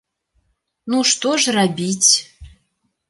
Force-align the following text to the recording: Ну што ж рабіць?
Ну 0.93 0.97
што 1.11 1.29
ж 1.43 1.55
рабіць? 1.59 2.11